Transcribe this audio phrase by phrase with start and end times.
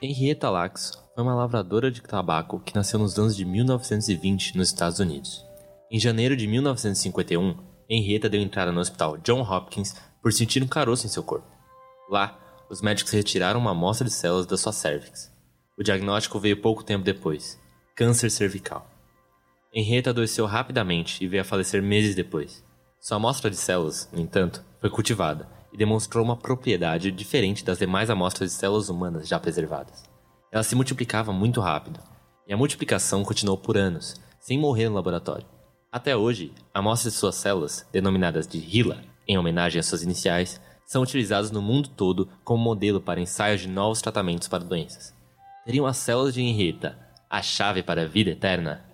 [0.00, 4.98] Henrietta Lacks foi uma lavradora de tabaco que nasceu nos anos de 1920 nos Estados
[4.98, 5.42] Unidos.
[5.90, 7.56] Em janeiro de 1951,
[7.88, 11.46] Henrietta deu entrada no hospital John Hopkins por sentir um caroço em seu corpo.
[12.10, 12.38] Lá,
[12.68, 15.32] os médicos retiraram uma amostra de células da sua cervix.
[15.78, 17.58] O diagnóstico veio pouco tempo depois:
[17.96, 18.86] câncer cervical.
[19.72, 22.62] Henrietta adoeceu rapidamente e veio a falecer meses depois.
[23.00, 28.08] Sua amostra de células, no entanto, foi cultivada e demonstrou uma propriedade diferente das demais
[28.08, 30.04] amostras de células humanas já preservadas.
[30.50, 32.00] Ela se multiplicava muito rápido,
[32.48, 35.46] e a multiplicação continuou por anos, sem morrer no laboratório.
[35.92, 41.02] Até hoje, amostras de suas células, denominadas de HeLa, em homenagem às suas iniciais, são
[41.02, 45.14] utilizadas no mundo todo como modelo para ensaios de novos tratamentos para doenças.
[45.66, 46.96] Teriam as células de Henrietta
[47.28, 48.85] a chave para a vida eterna?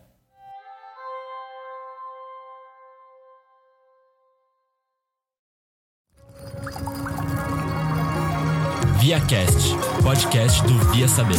[9.02, 11.34] ViaCast, podcast do Via Saber.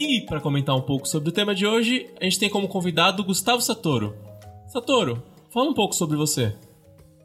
[0.00, 3.22] E para comentar um pouco sobre o tema de hoje, a gente tem como convidado
[3.22, 4.16] Gustavo Satoro.
[4.68, 6.56] Satoro, fala um pouco sobre você.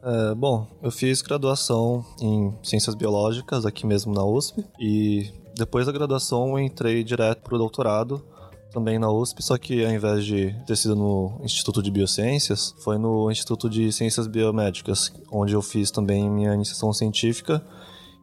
[0.02, 5.92] É, bom, eu fiz graduação em Ciências Biológicas aqui mesmo na USP e depois da
[5.92, 8.24] graduação entrei direto para o doutorado
[8.72, 12.96] também na USP, só que ao invés de ter sido no Instituto de Biociências, foi
[12.96, 17.62] no Instituto de Ciências Biomédicas, onde eu fiz também minha iniciação científica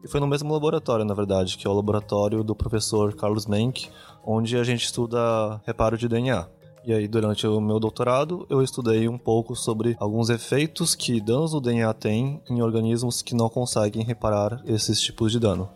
[0.02, 3.88] e foi no mesmo laboratório, na verdade, que é o laboratório do professor Carlos Menck,
[4.26, 6.44] onde a gente estuda reparo de DNA.
[6.84, 11.52] E aí, durante o meu doutorado, eu estudei um pouco sobre alguns efeitos que danos
[11.52, 15.68] do DNA têm em organismos que não conseguem reparar esses tipos de dano.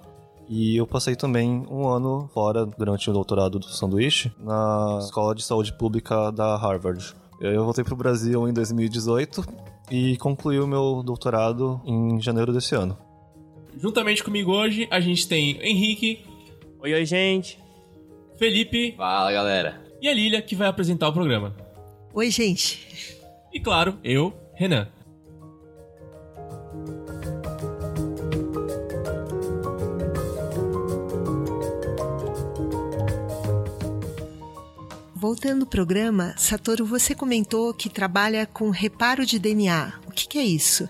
[0.48, 5.42] E eu passei também um ano fora, durante o doutorado do sanduíche, na Escola de
[5.42, 7.14] Saúde Pública da Harvard.
[7.40, 9.44] Eu voltei para o Brasil em 2018
[9.90, 12.96] e concluí o meu doutorado em janeiro desse ano.
[13.76, 16.24] Juntamente comigo hoje, a gente tem Henrique.
[16.80, 17.58] Oi, oi, gente.
[18.38, 18.94] Felipe.
[18.96, 19.80] Fala, galera.
[20.00, 21.54] E a Lilia, que vai apresentar o programa.
[22.12, 23.18] Oi, gente.
[23.52, 24.88] E claro, eu, Renan.
[35.32, 39.94] Voltando ao programa, Satoru, você comentou que trabalha com reparo de DNA.
[40.06, 40.86] O que, que é isso?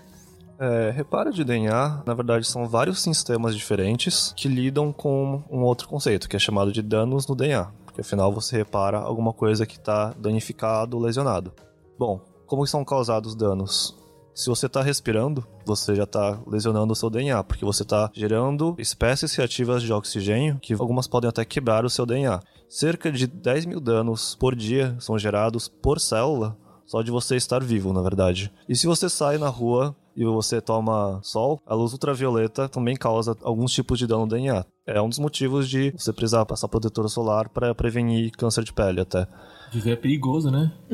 [0.59, 5.87] É, reparo de DNA, na verdade, são vários sistemas diferentes que lidam com um outro
[5.87, 7.71] conceito, que é chamado de danos no DNA.
[7.85, 11.53] Porque afinal você repara alguma coisa que está danificado ou lesionado.
[11.97, 13.97] Bom, como são causados danos?
[14.35, 18.75] Se você está respirando, você já está lesionando o seu DNA, porque você está gerando
[18.79, 22.39] espécies reativas de oxigênio, que algumas podem até quebrar o seu DNA.
[22.67, 27.63] Cerca de 10 mil danos por dia são gerados por célula só de você estar
[27.63, 28.51] vivo, na verdade.
[28.67, 33.35] E se você sai na rua e você toma sol, a luz ultravioleta também causa
[33.41, 34.65] alguns tipos de dano no DNA.
[34.85, 39.01] É um dos motivos de você precisar passar protetor solar para prevenir câncer de pele
[39.01, 39.27] até.
[39.73, 40.71] Viver é perigoso, né?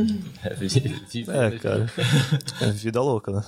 [1.33, 1.91] É, cara.
[2.61, 3.43] É vida louca, né?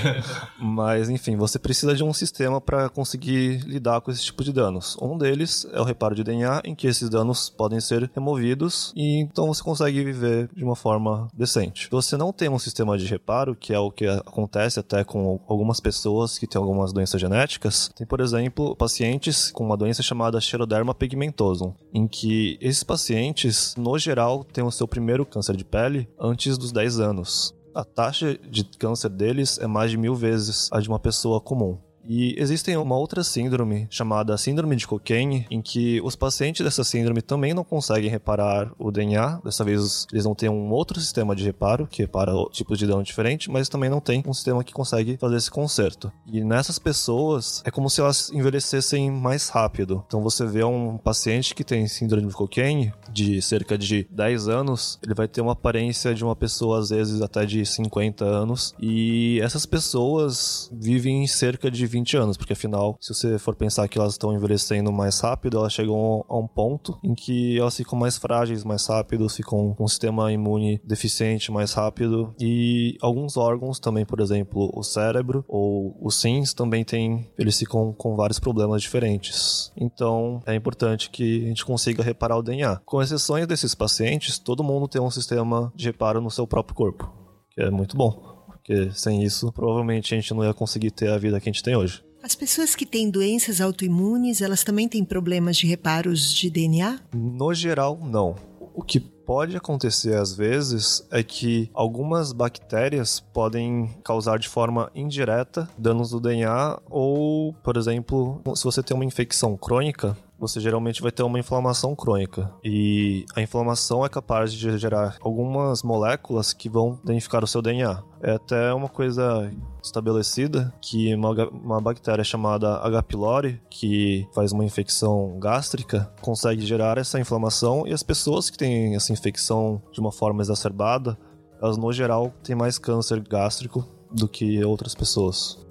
[0.58, 4.96] Mas, enfim, você precisa de um sistema para conseguir lidar com esse tipo de danos.
[5.00, 9.20] Um deles é o reparo de DNA, em que esses danos podem ser removidos e
[9.20, 11.84] então você consegue viver de uma forma decente.
[11.84, 15.40] Se você não tem um sistema de reparo, que é o que acontece até com
[15.48, 20.40] algumas pessoas que têm algumas doenças genéticas, tem, por exemplo, pacientes com uma doença chamada
[20.40, 26.08] Xeroderma pigmentosum, em que esses pacientes, no geral, têm o seu primeiro câncer de pele
[26.18, 27.54] antes dos 10 anos.
[27.74, 31.78] A taxa de câncer deles é mais de mil vezes a de uma pessoa comum.
[32.06, 37.22] E existe uma outra síndrome chamada síndrome de Cockayne, em que os pacientes dessa síndrome
[37.22, 39.40] também não conseguem reparar o DNA.
[39.44, 43.02] Dessa vez eles não têm um outro sistema de reparo, que repara tipos de dano
[43.02, 46.12] diferente, mas também não tem um sistema que consegue fazer esse conserto.
[46.26, 50.04] E nessas pessoas é como se elas envelhecessem mais rápido.
[50.06, 54.98] Então você vê um paciente que tem síndrome de Cockayne de cerca de 10 anos,
[55.02, 58.74] ele vai ter uma aparência de uma pessoa às vezes até de 50 anos.
[58.80, 63.98] E essas pessoas vivem cerca de 20 anos, porque afinal, se você for pensar que
[63.98, 68.16] elas estão envelhecendo mais rápido, elas chegam a um ponto em que elas ficam mais
[68.16, 74.04] frágeis mais rápido, ficam com um sistema imune deficiente mais rápido e alguns órgãos também,
[74.04, 79.72] por exemplo, o cérebro ou os rins também tem, eles ficam com vários problemas diferentes.
[79.76, 82.80] Então, é importante que a gente consiga reparar o DNA.
[82.84, 87.12] Com exceções desses pacientes, todo mundo tem um sistema de reparo no seu próprio corpo,
[87.50, 88.33] que é muito bom.
[88.64, 91.62] Porque sem isso, provavelmente a gente não ia conseguir ter a vida que a gente
[91.62, 92.02] tem hoje.
[92.22, 96.98] As pessoas que têm doenças autoimunes, elas também têm problemas de reparos de DNA?
[97.12, 98.34] No geral, não.
[98.74, 105.68] O que pode acontecer às vezes é que algumas bactérias podem causar de forma indireta
[105.76, 111.10] danos do DNA ou, por exemplo, se você tem uma infecção crônica, você geralmente vai
[111.10, 112.52] ter uma inflamação crônica.
[112.62, 118.02] E a inflamação é capaz de gerar algumas moléculas que vão danificar o seu DNA.
[118.22, 119.50] É até uma coisa
[119.82, 123.02] estabelecida que uma, uma bactéria chamada H.
[123.02, 128.94] pylori, que faz uma infecção gástrica, consegue gerar essa inflamação e as pessoas que têm
[128.94, 131.18] essa infecção de uma forma exacerbada,
[131.60, 135.63] elas no geral têm mais câncer gástrico do que outras pessoas.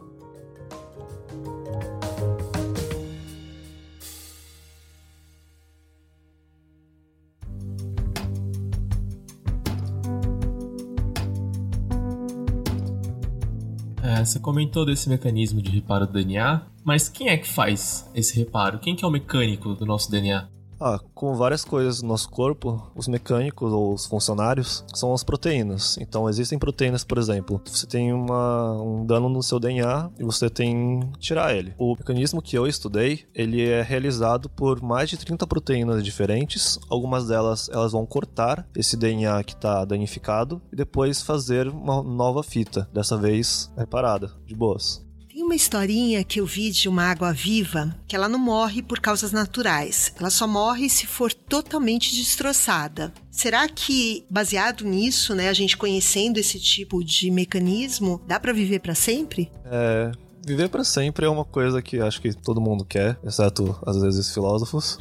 [14.26, 18.80] Você comentou desse mecanismo de reparo do DNA, mas quem é que faz esse reparo?
[18.80, 20.48] Quem que é o mecânico do nosso DNA?
[20.86, 25.98] Ah, como várias coisas no nosso corpo, os mecânicos ou os funcionários são as proteínas.
[25.98, 30.50] Então, existem proteínas, por exemplo, você tem uma, um dano no seu DNA e você
[30.50, 31.74] tem que tirar ele.
[31.78, 36.78] O mecanismo que eu estudei, ele é realizado por mais de 30 proteínas diferentes.
[36.90, 42.44] Algumas delas, elas vão cortar esse DNA que está danificado e depois fazer uma nova
[42.44, 45.02] fita, dessa vez reparada, de boas.
[45.34, 49.00] Tem uma historinha que eu vi de uma água viva que ela não morre por
[49.00, 50.14] causas naturais.
[50.20, 53.12] Ela só morre se for totalmente destroçada.
[53.32, 58.78] Será que, baseado nisso, né, a gente conhecendo esse tipo de mecanismo, dá para viver
[58.80, 59.52] para sempre?
[59.66, 60.12] É,
[60.46, 64.34] Viver para sempre é uma coisa que acho que todo mundo quer, exceto às vezes
[64.34, 65.00] filósofos.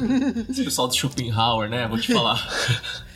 [0.48, 1.86] Esse pessoal do Schopenhauer, né?
[1.86, 2.42] Vou te falar.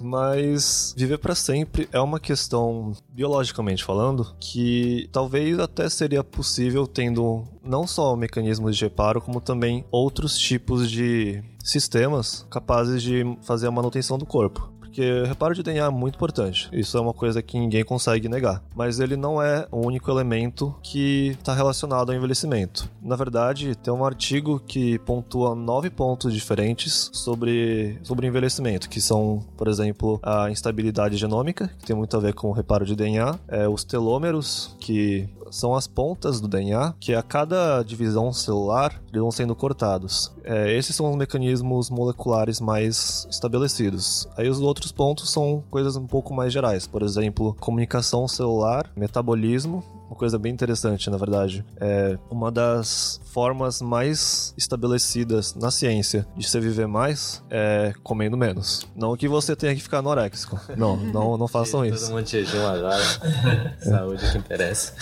[0.00, 7.44] Mas viver para sempre é uma questão, biologicamente falando, que talvez até seria possível tendo
[7.62, 13.72] não só mecanismos de reparo, como também outros tipos de sistemas capazes de fazer a
[13.72, 14.70] manutenção do corpo.
[14.90, 16.68] Porque reparo de DNA é muito importante.
[16.72, 18.60] Isso é uma coisa que ninguém consegue negar.
[18.74, 22.90] Mas ele não é o único elemento que está relacionado ao envelhecimento.
[23.00, 29.44] Na verdade, tem um artigo que pontua nove pontos diferentes sobre, sobre envelhecimento, que são,
[29.56, 33.38] por exemplo, a instabilidade genômica, que tem muito a ver com o reparo de DNA,
[33.46, 39.20] é, os telômeros, que são as pontas do DNA, que a cada divisão celular eles
[39.20, 40.32] vão sendo cortados.
[40.44, 44.28] É, esses são os mecanismos moleculares mais estabelecidos.
[44.36, 49.82] Aí os outros pontos são coisas um pouco mais gerais, por exemplo, comunicação celular, metabolismo,
[50.10, 51.64] uma coisa bem interessante, na verdade.
[51.80, 58.88] É uma das formas mais estabelecidas na ciência de você viver mais é comendo menos.
[58.96, 60.58] Não que você tenha que ficar anoréxico.
[60.76, 62.06] Não, não, não façam isso.
[62.06, 63.00] Todo mundo de jejum agora.
[63.80, 64.94] Saúde é que interessa.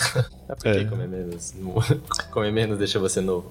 [0.47, 0.85] É porque é.
[0.85, 1.55] comer menos.
[2.31, 3.49] comer menos deixa você novo.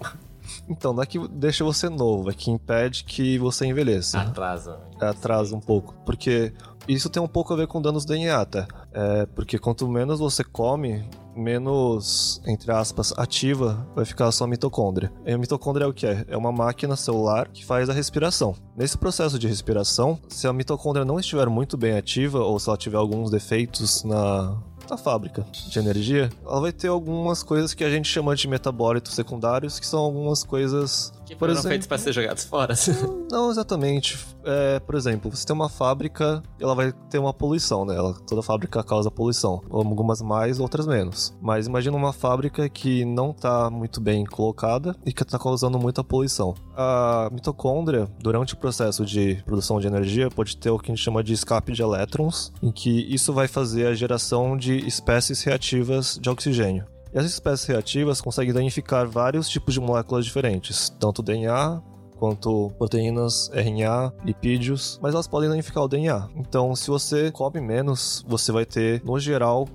[0.69, 4.21] Então, não é que deixa você novo, é que impede que você envelheça.
[4.21, 4.79] Atrasa.
[5.01, 5.95] Atrasa um pouco.
[6.07, 6.53] Porque
[6.87, 8.67] isso tem um pouco a ver com danos DNA, até.
[8.93, 11.05] É, porque quanto menos você come,
[11.39, 15.13] menos, entre aspas, ativa vai ficar a sua mitocôndria.
[15.25, 16.25] E a mitocôndria é o que é?
[16.29, 18.55] É uma máquina celular que faz a respiração.
[18.77, 22.77] Nesse processo de respiração, se a mitocôndria não estiver muito bem ativa ou se ela
[22.77, 24.57] tiver alguns defeitos na,
[24.89, 29.15] na fábrica de energia, ela vai ter algumas coisas que a gente chama de metabólitos
[29.15, 32.75] secundários, que são algumas coisas que por foram exemplo, feitos para ser jogados fora.
[33.31, 34.19] Não, exatamente.
[34.45, 37.95] É, por exemplo, você tem uma fábrica, ela vai ter uma poluição, né?
[37.95, 39.61] Ela, toda fábrica causa poluição.
[39.71, 41.37] Algumas mais, outras menos.
[41.41, 46.03] Mas imagina uma fábrica que não está muito bem colocada e que está causando muita
[46.03, 46.55] poluição.
[46.75, 51.05] A mitocôndria, durante o processo de produção de energia, pode ter o que a gente
[51.05, 56.19] chama de escape de elétrons, em que isso vai fazer a geração de espécies reativas
[56.21, 56.87] de oxigênio.
[57.13, 61.83] E essas espécies reativas conseguem danificar vários tipos de moléculas diferentes, tanto DNA
[62.19, 66.29] quanto proteínas, RNA, lipídios, mas elas podem danificar o DNA.
[66.37, 69.69] Então, se você come menos, você vai ter, no geral,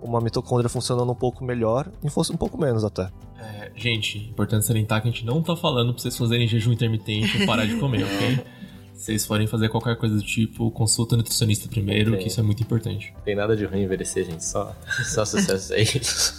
[0.00, 3.10] uma mitocôndria funcionando um pouco melhor e fosse um pouco menos até.
[3.38, 7.40] É, gente, importante salientar que a gente não tá falando pra vocês fazerem jejum intermitente
[7.40, 8.44] ou parar de comer, ok?
[9.02, 12.20] Se vocês forem fazer qualquer coisa do tipo, consulta o nutricionista primeiro, Tem.
[12.20, 13.12] que isso é muito importante.
[13.24, 14.44] Tem nada de ruim envelhecer, gente.
[14.44, 14.72] Só,
[15.04, 15.86] só sucesso aí.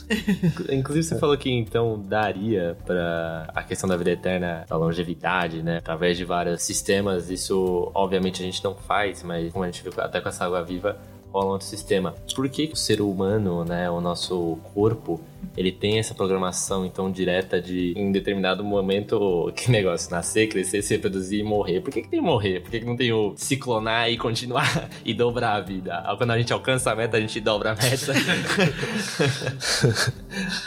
[0.72, 5.80] Inclusive, você falou que então daria para a questão da vida eterna, da longevidade, né?
[5.80, 7.30] Através de vários sistemas.
[7.30, 10.64] Isso, obviamente, a gente não faz, mas como a gente viu até com essa água
[10.64, 10.98] viva,
[11.34, 12.14] rola outro sistema.
[12.36, 15.20] Por que o ser humano, né, o nosso corpo,
[15.58, 20.94] ele tem essa programação então direta de em determinado momento que negócio nascer, crescer, se
[20.94, 21.82] reproduzir e morrer.
[21.82, 22.62] Por que, que tem morrer?
[22.62, 26.04] Por que, que não tem o se clonar e continuar e dobrar a vida?
[26.18, 28.14] Quando a gente alcança a meta, a gente dobra a meta.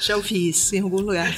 [0.01, 1.33] Já ouvi isso em algum lugar.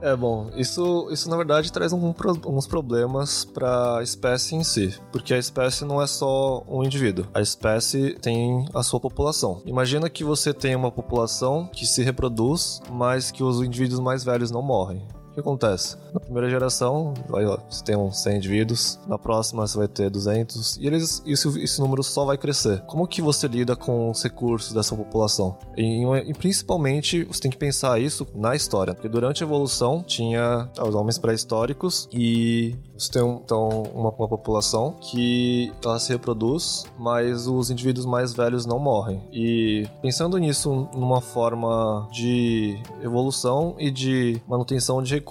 [0.00, 2.14] É bom, isso, isso na verdade traz um,
[2.46, 7.26] uns problemas para a espécie em si, porque a espécie não é só um indivíduo,
[7.32, 9.62] a espécie tem a sua população.
[9.64, 14.50] Imagina que você tem uma população que se reproduz, mas que os indivíduos mais velhos
[14.50, 15.02] não morrem
[15.36, 15.96] que acontece?
[16.14, 20.08] Na primeira geração, vai, ó, você tem uns 100 indivíduos, na próxima você vai ter
[20.08, 22.80] 200, e eles, isso, esse número só vai crescer.
[22.86, 25.58] Como que você lida com os recursos dessa população?
[25.76, 30.70] E, e principalmente, você tem que pensar isso na história, porque durante a evolução tinha
[30.80, 37.46] os homens pré-históricos e você tem então uma, uma, população que ela se reproduz, mas
[37.46, 39.22] os indivíduos mais velhos não morrem.
[39.30, 45.25] E pensando nisso numa forma de evolução e de manutenção de recursos.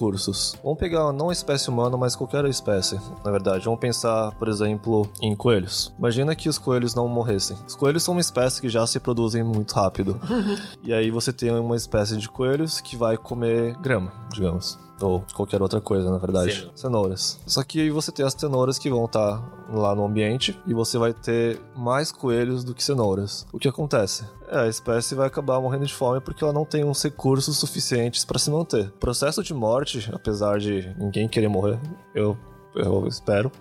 [0.63, 3.65] Vamos pegar não a espécie humana, mas qualquer espécie, na verdade.
[3.65, 5.93] Vamos pensar, por exemplo, em coelhos.
[5.97, 7.57] Imagina que os coelhos não morressem.
[7.67, 10.19] Os coelhos são uma espécie que já se reproduzem muito rápido.
[10.83, 14.84] e aí você tem uma espécie de coelhos que vai comer grama, digamos.
[15.01, 16.53] Ou qualquer outra coisa, na verdade.
[16.53, 16.79] Cenouras.
[16.79, 17.39] cenouras.
[17.45, 20.73] Só que aí você tem as cenouras que vão estar tá lá no ambiente e
[20.73, 23.45] você vai ter mais coelhos do que cenouras.
[23.51, 24.25] O que acontece?
[24.47, 28.23] É, a espécie vai acabar morrendo de fome porque ela não tem uns recursos suficientes
[28.23, 28.87] para se manter.
[28.87, 31.79] O processo de morte, apesar de ninguém querer morrer,
[32.13, 32.37] eu,
[32.75, 33.51] eu espero.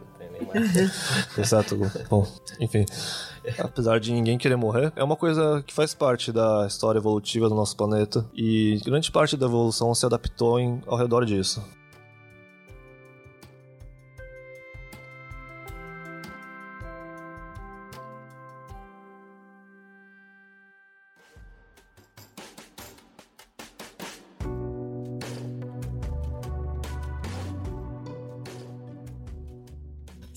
[1.38, 1.76] Exato.
[2.08, 2.26] Bom,
[2.60, 2.84] enfim
[3.58, 7.54] apesar de ninguém querer morrer, é uma coisa que faz parte da história evolutiva do
[7.54, 11.62] nosso planeta e grande parte da evolução se adaptou em, ao redor disso.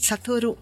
[0.08, 0.58] Satoru,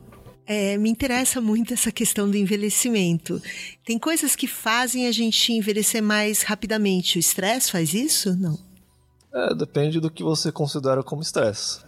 [0.47, 3.39] é, me interessa muito essa questão do envelhecimento.
[3.85, 7.17] Tem coisas que fazem a gente envelhecer mais rapidamente.
[7.17, 8.35] O estresse faz isso?
[8.35, 8.57] Não.
[9.31, 11.83] É, depende do que você considera como estresse.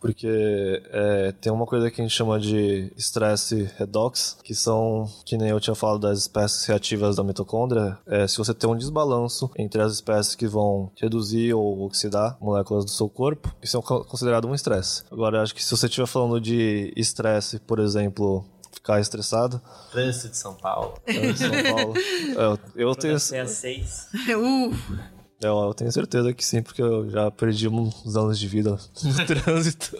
[0.00, 5.36] Porque é, tem uma coisa que a gente chama de estresse redox, que são, que
[5.36, 9.50] nem eu tinha falado das espécies reativas da mitocôndria, é, se você tem um desbalanço
[9.56, 14.46] entre as espécies que vão reduzir ou oxidar moléculas do seu corpo, isso é considerado
[14.46, 15.02] um estresse.
[15.10, 19.60] Agora, acho que se você estiver falando de estresse, por exemplo, ficar estressado.
[19.90, 20.94] Trânsito de São Paulo.
[21.04, 21.94] Trânsito de São Paulo.
[22.36, 23.18] eu, eu tenho.
[23.18, 24.08] seis.
[24.36, 25.17] uh.
[25.40, 29.14] Eu, eu tenho certeza que sim, porque eu já perdi uns anos de vida no
[29.26, 29.96] trânsito.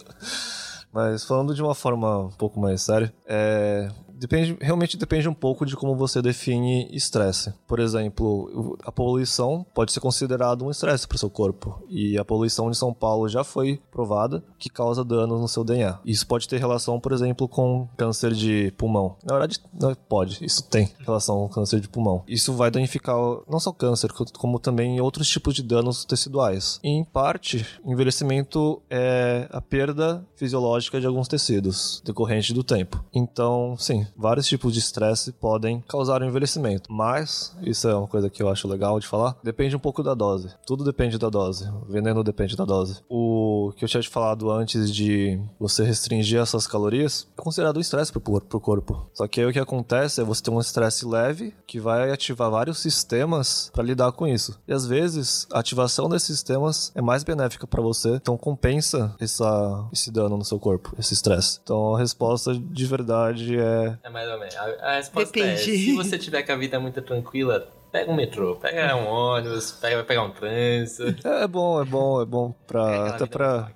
[0.92, 3.88] Mas falando de uma forma um pouco mais séria, é,
[4.18, 7.52] depende, realmente depende um pouco de como você define estresse.
[7.66, 11.82] Por exemplo, a poluição pode ser considerado um estresse para o seu corpo.
[11.88, 15.98] E a poluição de São Paulo já foi provada que causa danos no seu DNA.
[16.04, 19.16] Isso pode ter relação, por exemplo, com câncer de pulmão.
[19.24, 19.60] Na verdade,
[20.08, 20.44] pode.
[20.44, 22.22] Isso tem relação com câncer de pulmão.
[22.26, 23.16] Isso vai danificar
[23.48, 26.80] não só câncer, como também outros tipos de danos teciduais.
[26.82, 33.04] E, em parte, envelhecimento é a perda fisiológica de alguns tecidos decorrente do tempo.
[33.12, 36.92] Então, sim, vários tipos de estresse podem causar um envelhecimento.
[36.92, 40.14] Mas, isso é uma coisa que eu acho legal de falar, depende um pouco da
[40.14, 40.50] dose.
[40.66, 41.68] Tudo depende da dose.
[41.68, 43.00] O veneno depende da dose.
[43.08, 47.80] O que eu tinha te falado antes de você restringir essas calorias é considerado um
[47.80, 49.08] estresse pro, pro corpo.
[49.12, 52.50] Só que aí o que acontece é você ter um estresse leve que vai ativar
[52.50, 54.58] vários sistemas para lidar com isso.
[54.66, 59.88] E às vezes, a ativação desses sistemas é mais benéfica para você, então compensa essa,
[59.92, 61.60] esse dano no seu corpo, esse estresse.
[61.62, 64.56] Então a resposta de verdade é é mais ou menos.
[64.56, 65.54] A, a resposta Depende.
[65.54, 69.72] é: se você tiver com a vida muito tranquila, pega um metrô, pega um ônibus,
[69.72, 71.26] pega, vai pegar um trânsito.
[71.26, 73.70] É, é bom, é bom, é bom pra, até pra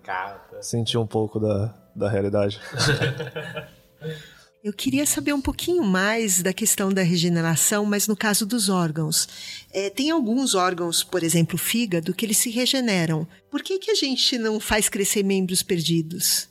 [0.60, 2.60] sentir um pouco da, da realidade.
[4.62, 9.66] Eu queria saber um pouquinho mais da questão da regeneração, mas no caso dos órgãos.
[9.72, 13.26] É, tem alguns órgãos, por exemplo, o fígado, que eles se regeneram.
[13.50, 16.48] Por que, que a gente não faz crescer membros perdidos?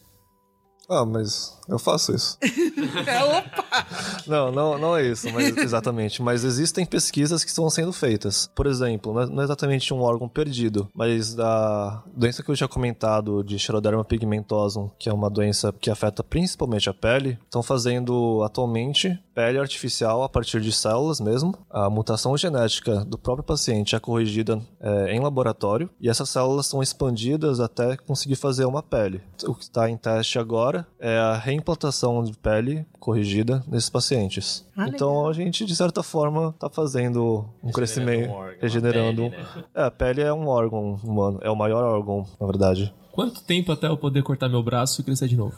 [0.89, 2.37] Ah, mas eu faço isso.
[2.41, 3.85] Opa!
[4.27, 6.21] Não, não, não é isso, mas, exatamente.
[6.21, 8.49] Mas existem pesquisas que estão sendo feitas.
[8.53, 13.43] Por exemplo, não é exatamente um órgão perdido, mas a doença que eu tinha comentado
[13.43, 19.17] de Xeroderma pigmentosum, que é uma doença que afeta principalmente a pele, estão fazendo atualmente
[19.33, 21.57] pele artificial a partir de células mesmo.
[21.69, 26.81] A mutação genética do próprio paciente é corrigida é, em laboratório e essas células são
[26.81, 29.21] expandidas até conseguir fazer uma pele.
[29.45, 34.67] O que está em teste agora é a reimplantação de pele corrigida nesses pacientes.
[34.75, 35.29] Ah, então legal.
[35.29, 39.29] a gente, de certa forma, está fazendo um crescimento, um órgão, regenerando.
[39.29, 39.63] Pele, né?
[39.75, 42.93] É, a pele é um órgão humano, é o maior órgão, na verdade.
[43.11, 45.55] Quanto tempo até eu poder cortar meu braço e crescer de novo?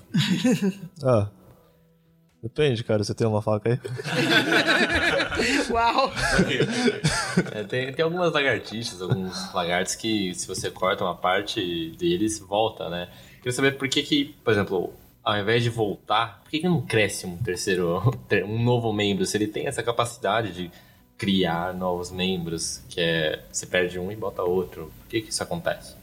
[1.03, 1.29] ah.
[2.41, 3.01] Depende, cara.
[3.01, 3.79] Você tem uma faca aí?
[5.71, 6.11] Uau!
[7.53, 12.89] É, tem, tem algumas lagartixas, alguns lagartos que se você corta uma parte deles, volta,
[12.89, 13.07] né?
[13.37, 14.93] Queria saber por que que, por exemplo,
[15.23, 18.01] ao invés de voltar, por que, que não cresce um terceiro,
[18.45, 19.25] um novo membro?
[19.25, 20.71] Se ele tem essa capacidade de
[21.17, 25.41] criar novos membros, que é você perde um e bota outro, por que que isso
[25.41, 25.95] acontece?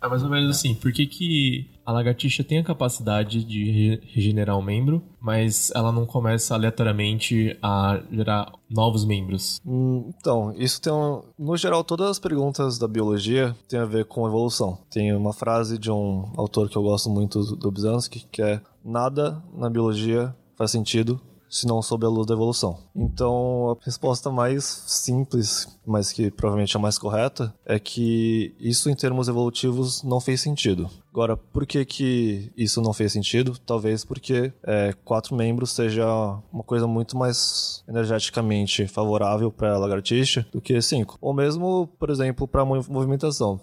[0.00, 4.58] É mais ou menos assim, por que, que a lagartixa tem a capacidade de regenerar
[4.58, 9.58] um membro, mas ela não começa aleatoriamente a gerar novos membros?
[9.64, 11.22] Hum, então, isso tem um...
[11.38, 14.76] No geral, todas as perguntas da biologia têm a ver com evolução.
[14.90, 19.42] Tem uma frase de um autor que eu gosto muito, do Obzansky, que é Nada
[19.54, 21.18] na biologia faz sentido
[21.48, 22.78] se não sob a luz da evolução.
[22.94, 28.90] Então, a resposta mais simples, mas que provavelmente é a mais correta, é que isso
[28.90, 30.90] em termos evolutivos não fez sentido.
[31.18, 33.58] Agora, por que que isso não fez sentido?
[33.66, 36.06] Talvez porque é, quatro membros seja
[36.52, 41.18] uma coisa muito mais energeticamente favorável para a lagartixa do que cinco.
[41.20, 43.60] Ou mesmo, por exemplo, para movimentação.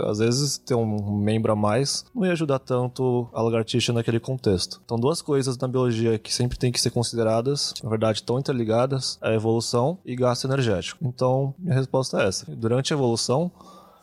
[0.00, 4.78] Às vezes ter um membro a mais não ia ajudar tanto a lagartixa naquele contexto.
[4.84, 9.18] Então, duas coisas na biologia que sempre tem que ser consideradas, na verdade, estão interligadas,
[9.22, 11.02] é a evolução e gasto energético.
[11.02, 12.54] Então, minha resposta é essa.
[12.54, 13.50] Durante a evolução,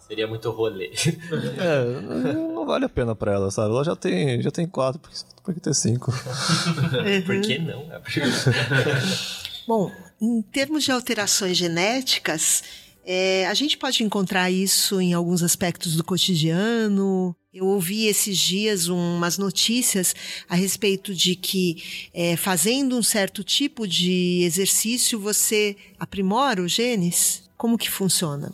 [0.07, 0.91] Seria muito rolê.
[1.57, 3.69] É, não vale a pena pra ela, sabe?
[3.69, 5.01] Ela já tem, já tem quatro,
[5.43, 6.11] por que ter cinco?
[7.25, 7.85] por que não?
[9.67, 12.63] Bom, em termos de alterações genéticas,
[13.03, 17.35] é, a gente pode encontrar isso em alguns aspectos do cotidiano.
[17.53, 20.13] Eu ouvi esses dias umas notícias
[20.47, 27.43] a respeito de que é, fazendo um certo tipo de exercício você aprimora os genes.
[27.57, 28.51] Como que funciona?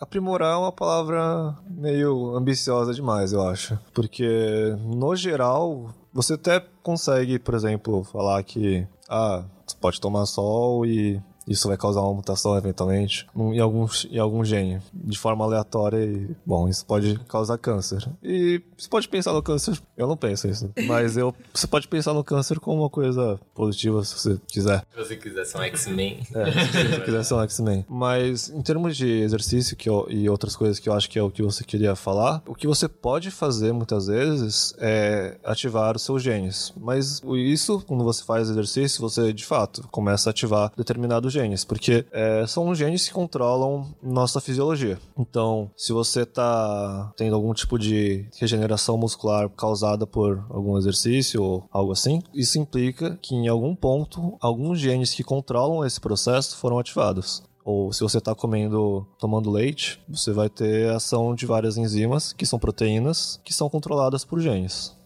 [0.00, 3.76] Aprimorar é uma palavra meio ambiciosa demais, eu acho.
[3.92, 10.86] Porque, no geral, você até consegue, por exemplo, falar que ah, você pode tomar sol
[10.86, 16.04] e isso vai causar uma mutação eventualmente em algum, em algum gene, de forma aleatória
[16.04, 18.06] e, bom, isso pode causar câncer.
[18.22, 22.12] E você pode pensar no câncer, eu não penso isso, mas eu, você pode pensar
[22.12, 24.84] no câncer como uma coisa positiva se você quiser.
[24.92, 26.20] Se você quiser ser um X-Men.
[26.34, 27.84] É, se você quiser ser um X-Men.
[27.88, 31.22] Mas em termos de exercício que eu, e outras coisas que eu acho que é
[31.22, 36.02] o que você queria falar, o que você pode fazer muitas vezes é ativar os
[36.02, 36.72] seus genes.
[36.76, 41.64] Mas isso, quando você faz exercício, você de fato começa a ativar determinado gene genes,
[41.64, 44.98] porque é, são genes que controlam nossa fisiologia.
[45.16, 51.64] Então, se você está tendo algum tipo de regeneração muscular causada por algum exercício ou
[51.70, 56.78] algo assim, isso implica que em algum ponto, alguns genes que controlam esse processo foram
[56.78, 62.32] ativados ou se você está comendo, tomando leite, você vai ter ação de várias enzimas,
[62.32, 64.96] que são proteínas, que são controladas por genes.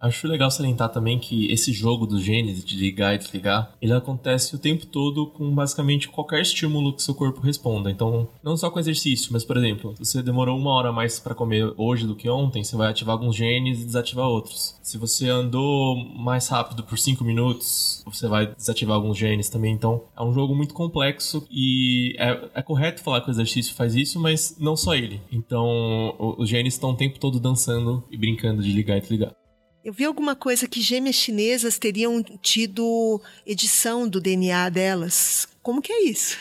[0.00, 4.54] Acho legal salientar também que esse jogo dos genes de ligar e desligar, ele acontece
[4.54, 7.90] o tempo todo com basicamente qualquer estímulo que seu corpo responda.
[7.90, 11.34] Então, não só com exercício, mas por exemplo, se você demorou uma hora mais para
[11.34, 14.78] comer hoje do que ontem, você vai ativar alguns genes e desativar outros.
[14.82, 19.72] Se você andou mais rápido por 5 minutos, você vai desativar alguns genes também.
[19.72, 23.94] Então, é um jogo muito complexo e é, é correto falar que o exercício faz
[23.94, 25.20] isso, mas não só ele.
[25.32, 29.34] Então, os genes estão o tempo todo dançando e brincando de ligar e desligar.
[29.86, 35.46] Eu vi alguma coisa que gêmeas chinesas teriam tido edição do DNA delas.
[35.62, 36.36] Como que é isso?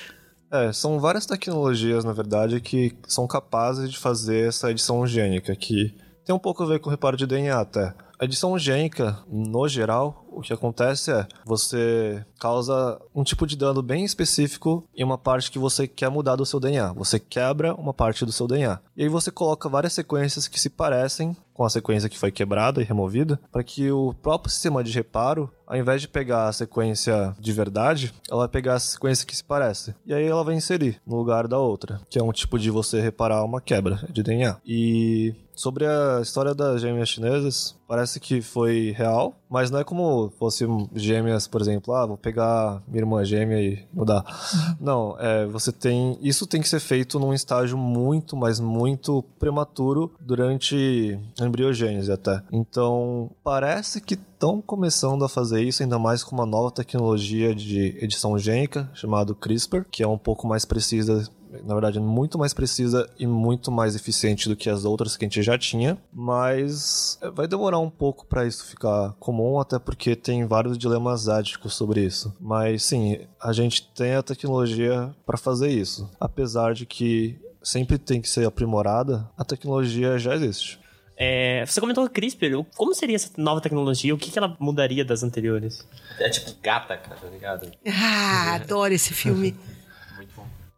[0.52, 5.94] É, são várias tecnologias, na verdade, que são capazes de fazer essa edição gênica, que
[6.26, 7.94] tem um pouco a ver com o reparo de DNA até.
[8.20, 13.82] A edição gênica, no geral, o que acontece é você causa um tipo de dano
[13.82, 16.94] bem específico em uma parte que você quer mudar do seu DNA.
[16.94, 18.80] Você quebra uma parte do seu DNA.
[18.96, 22.82] E aí você coloca várias sequências que se parecem com a sequência que foi quebrada
[22.82, 27.34] e removida, para que o próprio sistema de reparo, ao invés de pegar a sequência
[27.40, 29.96] de verdade, ela vai pegar a sequência que se parece.
[30.06, 33.00] E aí ela vai inserir no lugar da outra, que é um tipo de você
[33.00, 34.58] reparar uma quebra de DNA.
[34.66, 40.34] E sobre a história das gêmeas chinesas, parece que foi real, mas não é como
[40.38, 44.22] fosse gêmeas, por exemplo, ah, vou pegar minha irmã gêmea e mudar.
[44.82, 46.18] Não, é, você tem.
[46.22, 52.44] Isso tem que ser feito num estágio muito, mas muito prematuro durante a embriogênese até.
[52.52, 57.98] Então, parece que estão começando a fazer isso, ainda mais com uma nova tecnologia de
[58.04, 61.26] edição gênica, chamado CRISPR, que é um pouco mais precisa
[61.64, 65.28] na verdade, muito mais precisa e muito mais eficiente do que as outras que a
[65.28, 70.16] gente já tinha, mas é, vai demorar um pouco para isso ficar comum, até porque
[70.16, 72.36] tem vários dilemas éticos sobre isso.
[72.40, 78.22] Mas sim, a gente tem a tecnologia para fazer isso, apesar de que sempre tem
[78.22, 80.80] que ser aprimorada, a tecnologia já existe.
[81.18, 84.14] É, você comentou CRISPR, como seria essa nova tecnologia?
[84.14, 85.88] O que, que ela mudaria das anteriores?
[86.20, 87.72] É tipo gata, cara, tá ligado?
[87.88, 89.56] Ah, adoro esse filme.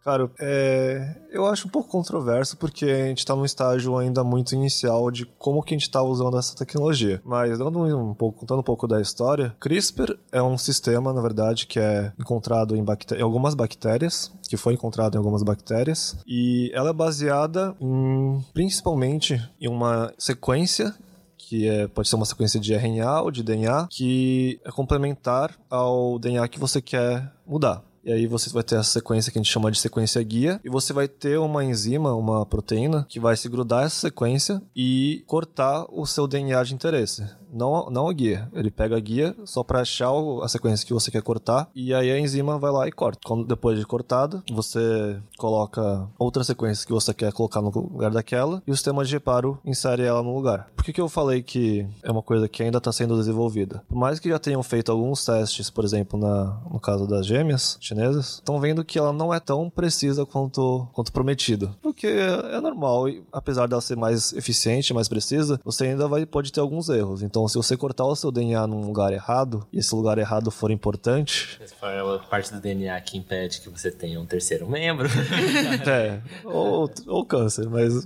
[0.07, 4.55] Cara, é, eu acho um pouco controverso porque a gente está num estágio ainda muito
[4.55, 7.21] inicial de como que a gente está usando essa tecnologia.
[7.25, 11.67] Mas dando um pouco, contando um pouco da história, CRISPR é um sistema, na verdade,
[11.67, 12.85] que é encontrado em,
[13.17, 19.45] em algumas bactérias, que foi encontrado em algumas bactérias, e ela é baseada em, principalmente
[19.59, 20.95] em uma sequência
[21.37, 26.19] que é, pode ser uma sequência de RNA ou de DNA, que é complementar ao
[26.19, 27.86] DNA que você quer mudar.
[28.07, 30.61] E aí você vai ter essa sequência que a gente chama de sequência guia.
[30.63, 35.25] E você vai ter uma enzima, uma proteína, que vai se grudar essa sequência e
[35.27, 37.25] cortar o seu DNA de interesse
[37.57, 38.49] não, não a guia.
[38.53, 40.11] Ele pega a guia só para achar
[40.43, 43.19] a sequência que você quer cortar e aí a enzima vai lá e corta.
[43.25, 48.61] Quando, depois de cortada, você coloca outra sequência que você quer colocar no lugar daquela
[48.65, 50.69] e o sistema de reparo insere ela no lugar.
[50.75, 53.83] Por que, que eu falei que é uma coisa que ainda está sendo desenvolvida?
[53.87, 57.77] Por mais que já tenham feito alguns testes, por exemplo, na, no caso das gêmeas
[57.81, 61.75] chinesas, estão vendo que ela não é tão precisa quanto, quanto prometido.
[61.81, 66.51] Porque é normal, e apesar dela ser mais eficiente, mais precisa, você ainda vai, pode
[66.51, 67.23] ter alguns erros.
[67.23, 70.51] Então, então, se você cortar o seu DNA num lugar errado, e esse lugar errado
[70.51, 71.57] for importante.
[71.61, 75.07] Essa a parte do DNA que impede que você tenha um terceiro membro.
[75.87, 78.05] é, ou, ou câncer, mas.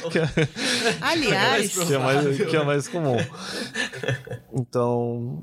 [1.00, 1.76] Aliás.
[1.76, 3.16] Que é, mais, que é mais comum.
[4.52, 5.42] Então,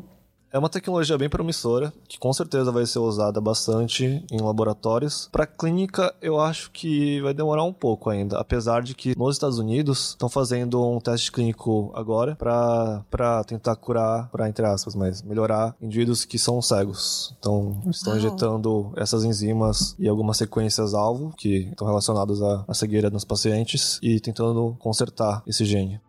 [0.56, 5.28] é uma tecnologia bem promissora, que com certeza vai ser usada bastante em laboratórios.
[5.30, 9.60] Para clínica, eu acho que vai demorar um pouco ainda, apesar de que nos Estados
[9.60, 15.76] Unidos estão fazendo um teste clínico agora para tentar curar, para entre aspas, mas melhorar
[15.82, 17.36] indivíduos que são cegos.
[17.38, 23.10] Então, estão injetando essas enzimas e algumas sequências alvo que estão relacionadas à, à cegueira
[23.10, 26.00] nos pacientes e tentando consertar esse gene.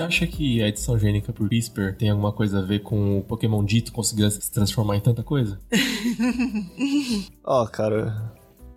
[0.00, 3.22] Você acha que a edição gênica por CRISPR tem alguma coisa a ver com o
[3.22, 5.60] Pokémon dito conseguir se transformar em tanta coisa?
[7.44, 8.32] Ó, oh, cara,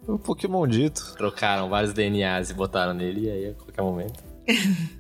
[0.05, 1.13] o Pokémon dito.
[1.15, 4.33] Trocaram vários DNAs e botaram nele, e aí a qualquer momento.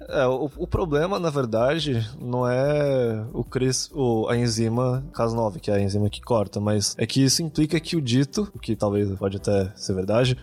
[0.07, 5.71] É, o, o, problema, na verdade, não é o Cris, o, a enzima Cas9, que
[5.71, 8.75] é a enzima que corta, mas é que isso implica que o dito, o que
[8.75, 10.37] talvez pode até ser verdade,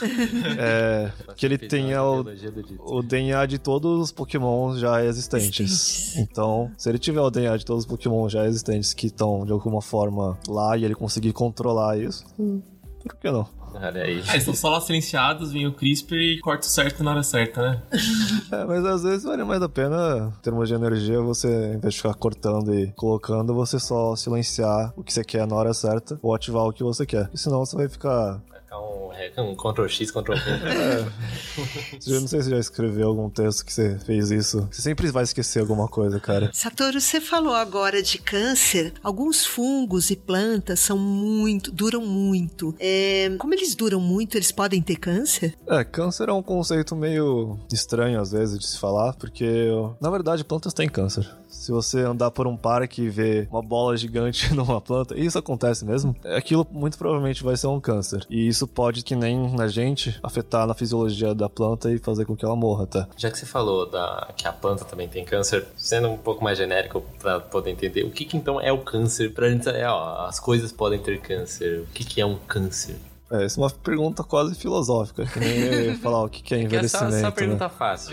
[0.58, 2.24] é que ele tenha o,
[2.80, 6.16] o DNA de todos os Pokémon já existentes.
[6.16, 9.52] Então, se ele tiver o DNA de todos os Pokémon já existentes que estão de
[9.52, 12.60] alguma forma lá e ele conseguir controlar isso, hum.
[13.02, 13.48] Por que não?
[13.74, 14.22] Olha aí.
[14.28, 17.82] É, estão só lá silenciados, vem o CRISPR e corta certo na hora certa, né?
[18.52, 21.94] é, mas às vezes vale mais a pena, em termos de energia, você, em vez
[21.94, 26.18] de ficar cortando e colocando, você só silenciar o que você quer na hora certa
[26.22, 27.30] ou ativar o que você quer.
[27.32, 28.40] E senão você vai ficar
[28.76, 30.50] um, um Ctrl X, Ctrl V.
[30.50, 31.06] É.
[32.06, 34.68] Eu não sei se você já escreveu algum texto que você fez isso.
[34.70, 36.50] Você sempre vai esquecer alguma coisa, cara.
[36.52, 38.92] Satoru, você falou agora de câncer.
[39.02, 42.74] Alguns fungos e plantas são muito, duram muito.
[42.78, 45.54] É, como eles duram muito, eles podem ter câncer?
[45.68, 50.44] É, câncer é um conceito meio estranho às vezes de se falar, porque na verdade
[50.44, 51.28] plantas têm câncer.
[51.52, 55.38] Se você andar por um parque e ver uma bola gigante numa planta, e isso
[55.38, 58.26] acontece mesmo, aquilo muito provavelmente vai ser um câncer.
[58.28, 62.34] E isso pode, que nem na gente, afetar na fisiologia da planta e fazer com
[62.34, 63.08] que ela morra, tá?
[63.16, 66.58] Já que você falou da, que a planta também tem câncer, sendo um pouco mais
[66.58, 69.32] genérico para poder entender, o que, que então é o câncer?
[69.32, 71.80] Pra gente, é, ó, as coisas podem ter câncer.
[71.80, 72.96] O que, que é um câncer?
[73.32, 76.60] É, isso é uma pergunta quase filosófica, que nem eu ia falar o que é
[76.60, 77.14] envelhecimento.
[77.14, 77.70] É só, só pergunta né?
[77.70, 78.12] fácil.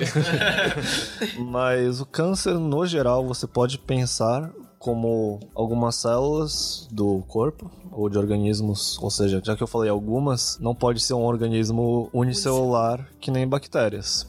[1.51, 8.17] Mas o câncer, no geral, você pode pensar como algumas células do corpo ou de
[8.17, 13.29] organismos, ou seja, já que eu falei algumas, não pode ser um organismo unicelular que
[13.29, 14.25] nem bactérias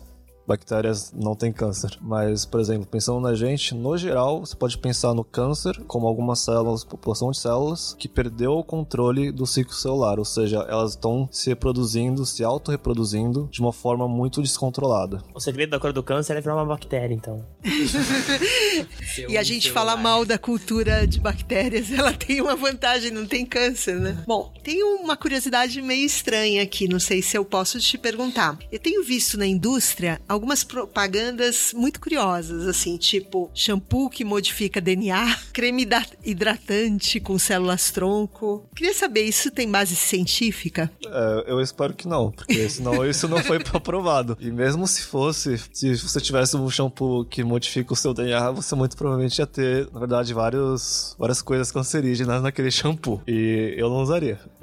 [0.51, 1.97] bactérias não têm câncer.
[2.01, 6.41] Mas, por exemplo, pensando na gente, no geral, você pode pensar no câncer como algumas
[6.41, 11.29] células, população de células, que perdeu o controle do ciclo celular, ou seja, elas estão
[11.31, 15.23] se reproduzindo, se autorreproduzindo de uma forma muito descontrolada.
[15.33, 17.45] O segredo da cura do câncer é virar uma bactéria, então.
[19.29, 23.47] e a gente fala mal da cultura de bactérias, ela tem uma vantagem, não tem
[23.47, 24.25] câncer, né?
[24.27, 28.59] Bom, tem uma curiosidade meio estranha aqui, não sei se eu posso te perguntar.
[28.73, 35.37] Eu tenho visto na indústria algumas propagandas muito curiosas, assim, tipo shampoo que modifica DNA,
[35.53, 35.87] creme
[36.24, 38.66] hidratante com células tronco.
[38.74, 40.90] Queria saber, isso tem base científica?
[41.05, 44.38] É, eu espero que não, porque senão isso não foi aprovado.
[44.40, 48.74] E mesmo se fosse, se você tivesse um shampoo que modifica o seu DNA, você
[48.74, 53.20] muito provavelmente ia ter, na verdade, vários, várias coisas cancerígenas naquele shampoo.
[53.26, 54.38] E eu não usaria.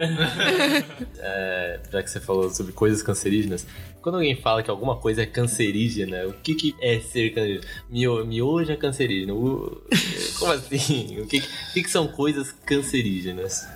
[1.19, 3.63] é, já que você falou sobre coisas cancerígenas,
[4.07, 7.67] quando alguém fala que alguma coisa é cancerígena, o que, que é ser cancerígeno?
[7.89, 9.81] Mio, miojo é cancerígeno.
[10.39, 11.19] Como assim?
[11.19, 11.41] O que,
[11.73, 13.67] que, que são coisas cancerígenas?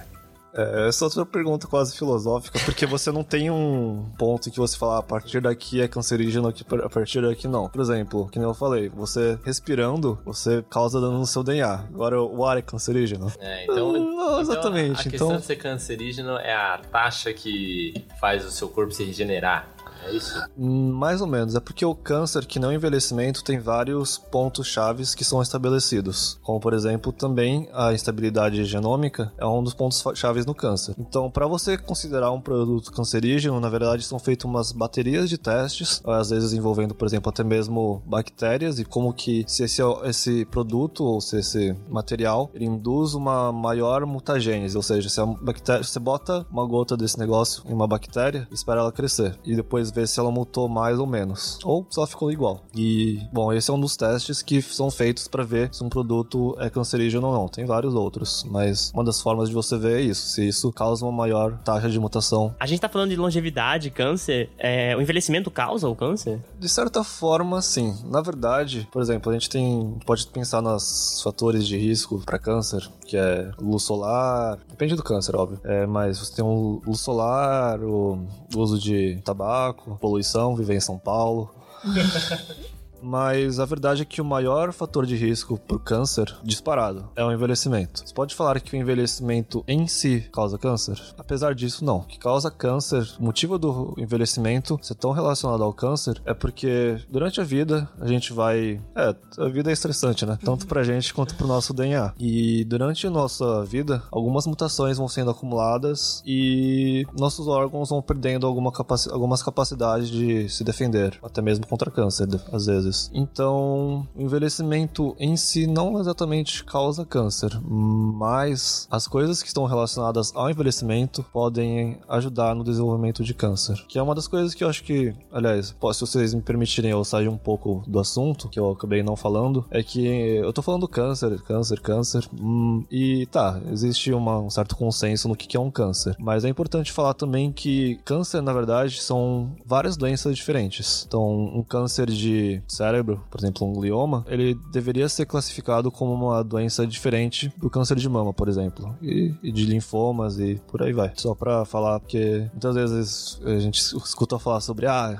[0.53, 4.57] É, essa é outra pergunta quase filosófica, porque você não tem um ponto em que
[4.57, 7.67] você fala ah, a partir daqui é cancerígeno, a partir daqui não.
[7.67, 11.73] Por exemplo, que nem eu falei, você respirando, você causa dano no seu DNA.
[11.93, 13.29] Agora o ar é cancerígeno.
[13.37, 13.91] É, então.
[13.91, 14.91] Não, não exatamente.
[14.91, 15.39] Então, a questão então...
[15.41, 19.67] de ser cancerígeno é a taxa que faz o seu corpo se regenerar.
[20.03, 20.41] É isso?
[20.57, 21.55] Mais ou menos.
[21.55, 26.39] É porque o câncer, que não é envelhecimento, tem vários pontos chaves que são estabelecidos.
[26.41, 30.95] Como, por exemplo, também a instabilidade genômica é um dos pontos chaves no câncer.
[30.97, 36.01] Então, para você considerar um produto cancerígeno, na verdade, são feitas umas baterias de testes,
[36.05, 41.03] às vezes envolvendo, por exemplo, até mesmo bactérias e como que se esse, esse produto
[41.03, 45.99] ou se esse material ele induz uma maior mutagênese, ou seja, se a bactéria, você
[45.99, 50.19] bota uma gota desse negócio em uma bactéria, espera ela crescer e depois ver se
[50.19, 52.61] ela mutou mais ou menos, ou se ela ficou igual.
[52.75, 56.55] E, bom, esse é um dos testes que são feitos para ver se um produto
[56.59, 57.47] é cancerígeno ou não.
[57.47, 61.05] Tem vários outros, mas uma das formas de você ver é isso, se isso causa
[61.05, 62.55] uma maior taxa de mutação.
[62.59, 66.39] A gente tá falando de longevidade, câncer, é, o envelhecimento causa o câncer?
[66.59, 67.95] De certa forma, sim.
[68.05, 72.87] Na verdade, por exemplo, a gente tem pode pensar nos fatores de risco para câncer,
[73.05, 75.59] que é luz solar, depende do câncer, óbvio.
[75.63, 78.25] É, mas você tem o luz solar, o
[78.55, 81.53] uso de tabaco, poluição, viver em São Paulo.
[83.01, 87.31] Mas a verdade é que o maior fator de risco por câncer, disparado, é o
[87.31, 88.03] envelhecimento.
[88.05, 91.01] Você pode falar que o envelhecimento em si causa câncer?
[91.17, 91.97] Apesar disso, não.
[91.97, 96.97] O que causa câncer, o motivo do envelhecimento ser tão relacionado ao câncer é porque
[97.09, 98.81] durante a vida a gente vai.
[98.95, 100.37] É, a vida é estressante, né?
[100.43, 102.13] Tanto pra gente quanto pro nosso DNA.
[102.19, 108.45] E durante a nossa vida, algumas mutações vão sendo acumuladas e nossos órgãos vão perdendo
[108.45, 114.21] alguma capaci algumas capacidades de se defender, até mesmo contra câncer, às vezes Então, o
[114.21, 121.23] envelhecimento em si não exatamente causa câncer, mas as coisas que estão relacionadas ao envelhecimento
[121.31, 123.75] podem ajudar no desenvolvimento de câncer.
[123.87, 127.03] Que é uma das coisas que eu acho que, aliás, se vocês me permitirem eu
[127.03, 130.87] sair um pouco do assunto, que eu acabei não falando, é que eu tô falando
[130.87, 135.59] câncer, câncer, câncer, hum, e tá, existe uma, um certo consenso no que, que é
[135.59, 136.15] um câncer.
[136.19, 141.05] Mas é importante falar também que câncer, na verdade, são várias doenças diferentes.
[141.07, 146.43] Então, um câncer de cérebro, por exemplo, um glioma, ele deveria ser classificado como uma
[146.43, 150.91] doença diferente do câncer de mama, por exemplo, e, e de linfomas e por aí
[150.91, 151.11] vai.
[151.15, 155.15] Só para falar, porque muitas vezes a gente escuta falar sobre, ah,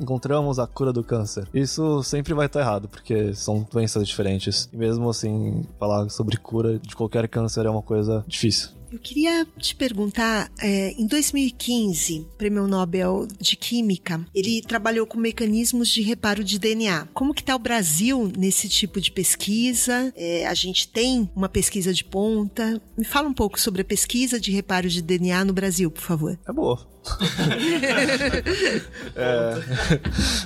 [0.00, 1.48] encontramos a cura do câncer.
[1.54, 4.68] Isso sempre vai estar errado, porque são doenças diferentes.
[4.72, 8.70] E mesmo assim, falar sobre cura de qualquer câncer é uma coisa difícil.
[8.94, 15.88] Eu queria te perguntar, é, em 2015, Prêmio Nobel de Química, ele trabalhou com mecanismos
[15.88, 17.08] de reparo de DNA.
[17.12, 20.12] Como que está o Brasil nesse tipo de pesquisa?
[20.14, 22.80] É, a gente tem uma pesquisa de ponta.
[22.96, 26.38] Me fala um pouco sobre a pesquisa de reparo de DNA no Brasil, por favor.
[26.46, 26.86] É boa.
[29.16, 29.54] é,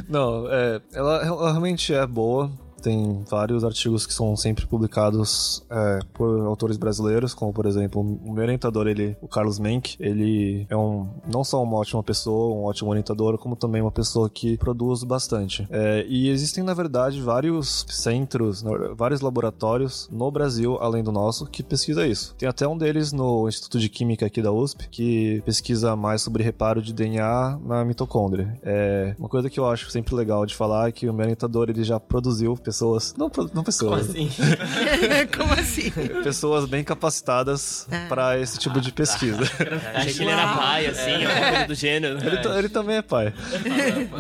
[0.09, 5.99] não, é, ela, ela realmente é boa tem vários artigos que são sempre publicados é,
[6.13, 10.77] por autores brasileiros, como por exemplo, o meu orientador, ele, o Carlos Menck, ele é
[10.77, 15.03] um não só uma ótima pessoa, um ótimo orientador, como também uma pessoa que produz
[15.05, 15.67] bastante.
[15.71, 18.65] É, e existem, na verdade, vários centros,
[18.97, 22.35] vários laboratórios no Brasil, além do nosso, que pesquisa isso.
[22.37, 26.43] Tem até um deles no Instituto de Química aqui da USP, que pesquisa mais sobre
[26.43, 28.59] reparo de DNA na mitocôndria.
[28.63, 31.69] É, uma coisa que eu acho sempre legal de falar é que o meu orientador,
[31.69, 33.15] ele já produziu pessoas.
[33.17, 34.07] Não, não pessoas.
[34.07, 34.31] Como assim?
[35.37, 35.91] Como assim?
[36.23, 38.07] Pessoas bem capacitadas ah.
[38.09, 39.41] para esse tipo de pesquisa.
[39.95, 41.25] Achei que ele era pai, assim, é.
[41.25, 42.19] alguma coisa do gênero.
[42.19, 43.33] Ele, ele também é pai.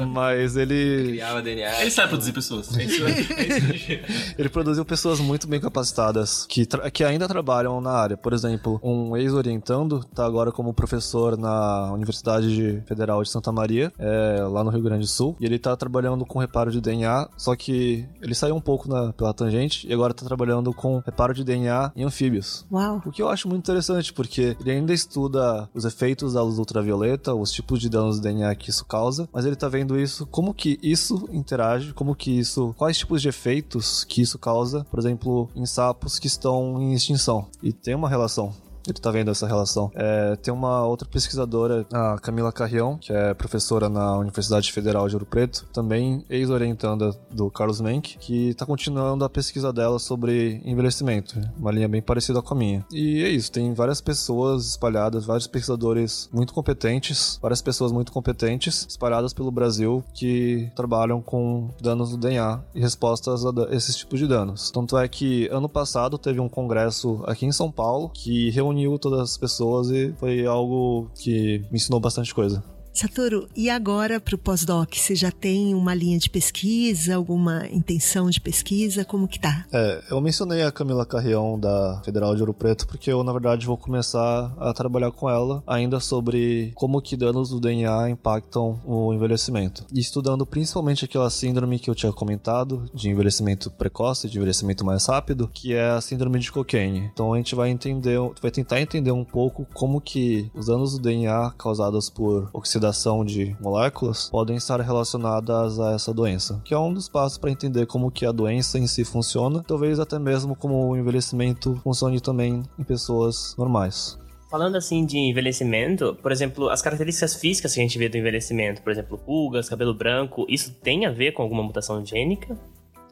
[0.08, 1.08] Mas ele.
[1.08, 1.82] Criava DNA.
[1.82, 2.76] Ele sabe produzir pessoas.
[2.76, 8.16] É isso, é ele produziu pessoas muito bem capacitadas que, que ainda trabalham na área.
[8.16, 14.42] Por exemplo, um ex-orientando está agora como professor na Universidade Federal de Santa Maria, é,
[14.42, 15.36] lá no Rio Grande do Sul.
[15.38, 19.12] E ele está trabalhando com reparo de DNA, só que ele saiu um pouco na,
[19.12, 22.66] pela tangente e agora tá trabalhando com reparo de DNA em anfíbios.
[22.70, 23.02] Uau.
[23.04, 27.34] O que eu acho muito interessante, porque ele ainda estuda os efeitos da luz ultravioleta,
[27.34, 30.54] os tipos de danos do DNA que isso causa, mas ele tá vendo isso, como
[30.54, 35.48] que isso interage, como que isso, quais tipos de efeitos que isso causa, por exemplo,
[35.54, 37.46] em sapos que estão em extinção.
[37.62, 38.52] E tem uma relação
[38.92, 39.90] ele tá vendo essa relação.
[39.94, 45.14] É, tem uma outra pesquisadora, a Camila Carrião, que é professora na Universidade Federal de
[45.14, 51.40] Ouro Preto, também ex-orientanda do Carlos Menck, que tá continuando a pesquisa dela sobre envelhecimento,
[51.58, 52.86] uma linha bem parecida com a minha.
[52.92, 58.86] E é isso, tem várias pessoas espalhadas, vários pesquisadores muito competentes, várias pessoas muito competentes
[58.88, 64.26] espalhadas pelo Brasil que trabalham com danos do DNA e respostas a esses tipos de
[64.26, 64.70] danos.
[64.70, 68.98] Tanto é que ano passado teve um congresso aqui em São Paulo que reuniu uniu
[68.98, 72.62] todas as pessoas e foi algo que me ensinou bastante coisa.
[72.92, 74.94] Satoru, e agora para o pós-doc?
[74.94, 79.04] Você já tem uma linha de pesquisa, alguma intenção de pesquisa?
[79.04, 79.66] Como que tá?
[79.72, 83.66] É, eu mencionei a Camila Carrião da Federal de Ouro Preto porque eu, na verdade,
[83.66, 89.14] vou começar a trabalhar com ela ainda sobre como que danos do DNA impactam o
[89.14, 89.84] envelhecimento.
[89.92, 95.06] E estudando principalmente aquela síndrome que eu tinha comentado, de envelhecimento precoce, de envelhecimento mais
[95.06, 97.10] rápido, que é a síndrome de Cockayne.
[97.12, 100.98] Então a gente vai entender, vai tentar entender um pouco como que os danos do
[100.98, 106.78] DNA causados por oxidação oxidação de moléculas podem estar relacionadas a essa doença, que é
[106.78, 110.54] um dos passos para entender como que a doença em si funciona, talvez até mesmo
[110.54, 114.16] como o envelhecimento funcione também em pessoas normais.
[114.48, 118.80] Falando assim de envelhecimento, por exemplo, as características físicas que a gente vê do envelhecimento,
[118.80, 122.56] por exemplo, pulgas, cabelo branco, isso tem a ver com alguma mutação gênica?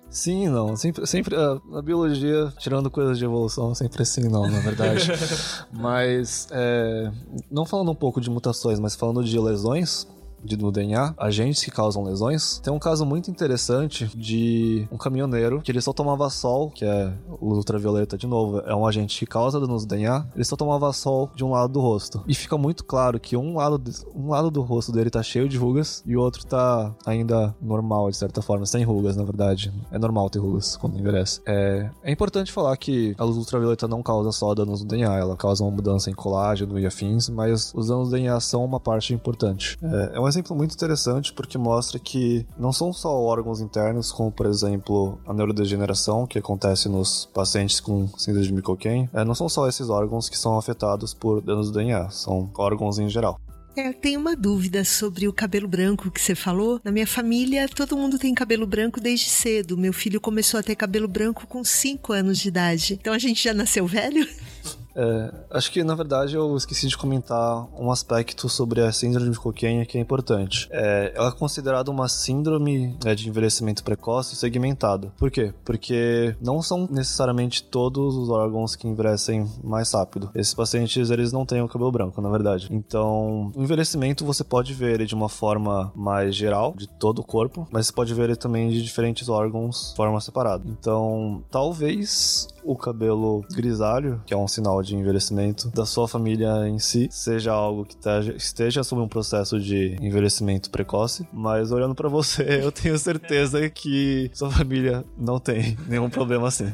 [0.08, 0.76] Sim, não.
[0.76, 5.08] Sempre, sempre uh, na biologia, tirando coisas de evolução, sempre assim, não, na verdade.
[5.72, 7.10] mas, é,
[7.50, 10.06] não falando um pouco de mutações, mas falando de lesões,
[10.46, 12.58] de, no DNA, agentes que causam lesões.
[12.60, 17.12] Tem um caso muito interessante de um caminhoneiro que ele só tomava sol, que é
[17.40, 20.26] o ultravioleta de novo, é um agente que causa danos no DNA.
[20.34, 22.22] Ele só tomava sol de um lado do rosto.
[22.26, 23.82] E fica muito claro que um lado,
[24.14, 28.10] um lado do rosto dele tá cheio de rugas e o outro tá ainda normal,
[28.10, 29.72] de certa forma, sem rugas, na verdade.
[29.90, 31.40] É normal ter rugas quando envelhece.
[31.46, 35.36] É, é importante falar que a luz ultravioleta não causa só danos no DNA, ela
[35.36, 39.12] causa uma mudança em colágeno e afins, mas os danos no DNA são uma parte
[39.12, 39.78] importante.
[39.82, 44.30] É, é um exemplo muito interessante porque mostra que não são só órgãos internos, como
[44.30, 49.48] por exemplo a neurodegeneração que acontece nos pacientes com síndrome de Micoquem, é, não são
[49.48, 53.40] só esses órgãos que são afetados por danos do DNA, são órgãos em geral.
[53.74, 56.80] É, eu tenho uma dúvida sobre o cabelo branco que você falou.
[56.82, 59.76] Na minha família, todo mundo tem cabelo branco desde cedo.
[59.76, 62.94] Meu filho começou a ter cabelo branco com 5 anos de idade.
[62.94, 64.26] Então a gente já nasceu velho?
[64.96, 69.38] É, acho que, na verdade, eu esqueci de comentar um aspecto sobre a síndrome de
[69.38, 70.66] Coquinha que é importante.
[70.70, 75.12] É, ela é considerada uma síndrome é, de envelhecimento precoce e segmentada.
[75.18, 75.52] Por quê?
[75.64, 80.30] Porque não são necessariamente todos os órgãos que envelhecem mais rápido.
[80.34, 82.68] Esses pacientes, eles não têm o cabelo branco, na verdade.
[82.70, 87.24] Então, o envelhecimento você pode ver ele de uma forma mais geral, de todo o
[87.24, 90.64] corpo, mas você pode ver ele também de diferentes órgãos de forma separada.
[90.66, 96.78] Então, talvez o cabelo grisalho, que é um sinal de envelhecimento da sua família em
[96.78, 97.96] si, seja algo que
[98.36, 104.30] esteja sob um processo de envelhecimento precoce, mas olhando para você, eu tenho certeza que
[104.32, 106.72] sua família não tem nenhum problema assim.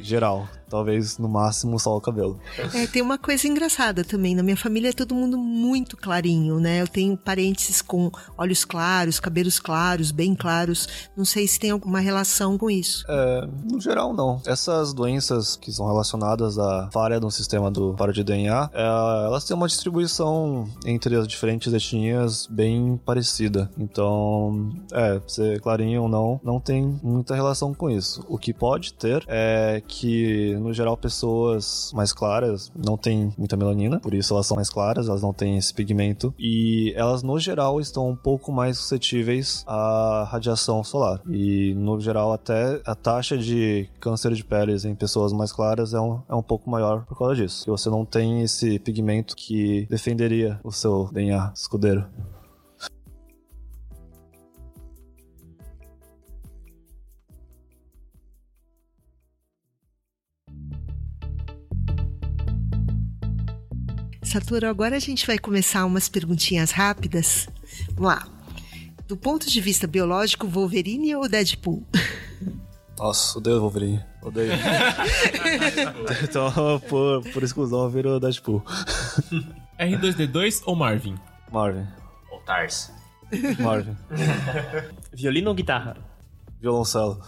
[0.00, 0.48] Geral.
[0.72, 2.40] Talvez no máximo só o cabelo.
[2.72, 4.34] É, tem uma coisa engraçada também.
[4.34, 6.80] Na minha família é todo mundo muito clarinho, né?
[6.80, 10.88] Eu tenho parentes com olhos claros, cabelos claros, bem claros.
[11.14, 13.04] Não sei se tem alguma relação com isso.
[13.06, 14.40] É, no geral, não.
[14.46, 18.82] Essas doenças que são relacionadas à falha no sistema do paro de DNA, é,
[19.26, 23.70] elas têm uma distribuição entre as diferentes etnias bem parecida.
[23.76, 28.24] Então, é, ser clarinho ou não, não tem muita relação com isso.
[28.26, 34.00] O que pode ter é que no geral, pessoas mais claras não têm muita melanina,
[34.00, 36.34] por isso elas são mais claras, elas não têm esse pigmento.
[36.38, 41.20] E elas, no geral, estão um pouco mais suscetíveis à radiação solar.
[41.28, 46.00] E, no geral, até a taxa de câncer de peles em pessoas mais claras é
[46.00, 47.64] um, é um pouco maior por causa disso.
[47.64, 52.06] Que você não tem esse pigmento que defenderia o seu DNA escudeiro.
[64.32, 67.46] Satoru, agora a gente vai começar umas perguntinhas rápidas.
[67.88, 68.26] Vamos lá.
[69.06, 71.86] Do ponto de vista biológico, Wolverine ou Deadpool?
[72.96, 74.02] Nossa, odeio Wolverine.
[74.22, 74.52] Odeio.
[76.24, 76.50] então,
[76.88, 78.64] por, por exclusão, eu viro Deadpool.
[79.78, 81.14] R2D2 ou Marvin?
[81.52, 81.86] Marvin.
[82.30, 82.90] Ou Tars?
[83.58, 83.94] Marvin.
[85.12, 85.98] Violino ou guitarra?
[86.58, 87.22] Violoncelo.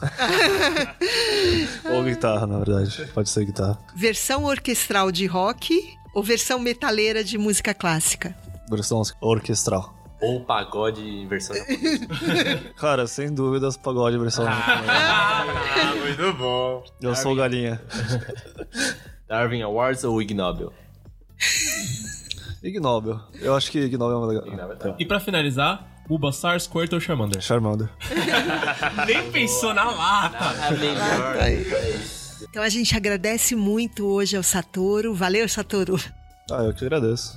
[1.84, 3.10] ou guitarra, na verdade.
[3.12, 3.78] Pode ser guitarra.
[3.94, 8.36] Versão orquestral de rock ou versão metaleira de música clássica?
[8.70, 9.94] Versão orquestral.
[10.20, 11.54] Ou pagode em versão.
[12.78, 14.92] Cara, sem dúvidas, pagode versão japonesa.
[14.92, 16.84] ah, muito bom.
[17.02, 17.82] Eu sou galinha.
[19.28, 20.72] Darwin Awards ou Ig Nobel?
[22.62, 23.20] Ig Nobel.
[23.40, 24.46] Eu acho que Ig Nobel é uma legal.
[24.46, 24.94] Ig Nobel tá.
[24.98, 27.42] E pra finalizar, Bulbasaur, Squirtle ou Charmander?
[27.42, 27.90] Charmander.
[29.06, 30.66] Nem pensou na lata.
[30.66, 31.36] A melhor.
[32.42, 35.14] Então a gente agradece muito hoje ao Satoru.
[35.14, 35.98] Valeu, Satoru.
[36.50, 37.36] Ah, eu que agradeço.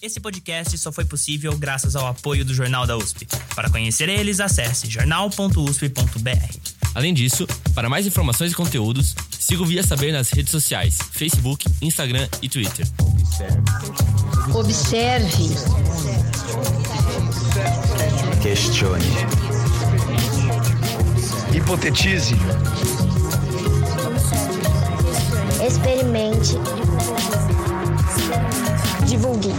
[0.00, 3.26] Esse podcast só foi possível graças ao apoio do Jornal da USP.
[3.54, 6.75] Para conhecer eles, acesse jornal.usp.br.
[6.96, 11.68] Além disso, para mais informações e conteúdos, siga o Via Saber nas redes sociais, Facebook,
[11.82, 12.86] Instagram e Twitter.
[14.54, 15.50] Observe.
[18.40, 19.04] Questione.
[21.54, 22.34] Hipotetize.
[25.62, 26.54] Experimente.
[29.06, 29.52] Divulgue.